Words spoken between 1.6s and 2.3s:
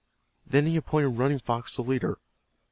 the leader.